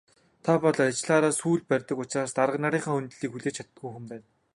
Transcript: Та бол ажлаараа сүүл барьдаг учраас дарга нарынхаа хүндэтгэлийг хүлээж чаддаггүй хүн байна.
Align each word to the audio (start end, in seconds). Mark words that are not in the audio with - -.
Та 0.45 0.51
бол 0.63 0.77
ажлаараа 0.85 1.33
сүүл 1.39 1.61
барьдаг 1.69 1.97
учраас 2.03 2.31
дарга 2.37 2.57
нарынхаа 2.63 2.93
хүндэтгэлийг 2.95 3.31
хүлээж 3.33 3.55
чаддаггүй 3.57 3.91
хүн 3.93 4.05
байна. 4.11 4.27